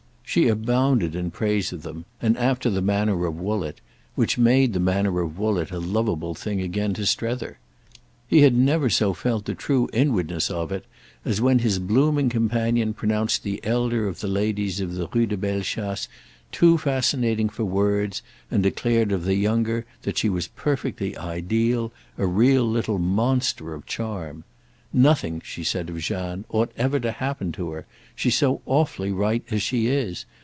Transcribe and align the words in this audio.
She 0.23 0.47
abounded 0.47 1.13
in 1.13 1.29
praise 1.29 1.73
of 1.73 1.81
them, 1.81 2.05
and 2.21 2.37
after 2.37 2.69
the 2.69 2.81
manner 2.81 3.25
of 3.25 3.35
Woollett—which 3.37 4.37
made 4.37 4.71
the 4.71 4.79
manner 4.79 5.19
of 5.19 5.37
Woollett 5.37 5.71
a 5.71 5.77
loveable 5.79 6.35
thing 6.35 6.61
again 6.61 6.93
to 6.93 7.05
Strether. 7.05 7.59
He 8.29 8.39
had 8.43 8.55
never 8.55 8.89
so 8.89 9.11
felt 9.13 9.43
the 9.43 9.53
true 9.55 9.89
inwardness 9.91 10.49
of 10.49 10.71
it 10.71 10.85
as 11.25 11.41
when 11.41 11.59
his 11.59 11.79
blooming 11.79 12.29
companion 12.29 12.93
pronounced 12.93 13.43
the 13.43 13.59
elder 13.65 14.07
of 14.07 14.21
the 14.21 14.29
ladies 14.29 14.79
of 14.79 14.93
the 14.93 15.09
Rue 15.11 15.25
de 15.25 15.35
Bellechasse 15.35 16.07
too 16.53 16.77
fascinating 16.77 17.49
for 17.49 17.65
words 17.65 18.21
and 18.49 18.63
declared 18.63 19.11
of 19.11 19.25
the 19.25 19.35
younger 19.35 19.85
that 20.03 20.17
she 20.17 20.29
was 20.29 20.47
perfectly 20.47 21.17
ideal, 21.17 21.91
a 22.17 22.25
real 22.25 22.63
little 22.63 22.99
monster 22.99 23.73
of 23.73 23.85
charm. 23.85 24.45
"Nothing," 24.93 25.41
she 25.45 25.63
said 25.63 25.89
of 25.89 25.99
Jeanne, 25.99 26.43
"ought 26.49 26.73
ever 26.75 26.99
to 26.99 27.13
happen 27.13 27.53
to 27.53 27.71
her—she's 27.71 28.35
so 28.35 28.61
awfully 28.65 29.09
right 29.13 29.41
as 29.49 29.61
she 29.61 29.87
is. 29.87 30.25